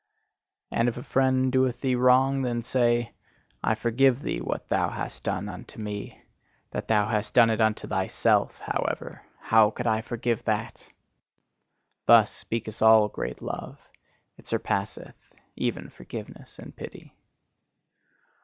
And 0.71 0.89
if 0.89 0.97
a 0.97 1.03
friend 1.03 1.51
doeth 1.51 1.81
thee 1.81 1.93
wrong, 1.93 2.41
then 2.41 2.63
say: 2.63 3.11
"I 3.63 3.75
forgive 3.75 4.23
thee 4.23 4.39
what 4.41 4.67
thou 4.67 4.89
hast 4.89 5.23
done 5.23 5.47
unto 5.47 5.79
me; 5.79 6.23
that 6.71 6.87
thou 6.87 7.07
hast 7.07 7.35
done 7.35 7.51
it 7.51 7.61
unto 7.61 7.85
THYSELF, 7.87 8.59
however 8.61 9.21
how 9.37 9.69
could 9.69 9.85
I 9.85 10.01
forgive 10.01 10.43
that!" 10.45 10.83
Thus 12.07 12.31
speaketh 12.31 12.81
all 12.81 13.09
great 13.09 13.43
love: 13.43 13.79
it 14.39 14.47
surpasseth 14.47 15.35
even 15.55 15.91
forgiveness 15.91 16.57
and 16.57 16.75
pity. 16.75 17.13